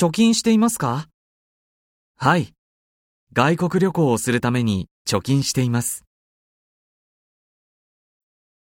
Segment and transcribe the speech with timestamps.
[0.00, 1.10] 貯金していますか？
[2.16, 2.54] はい。
[3.34, 6.06] 外国旅行をするために貯金しています。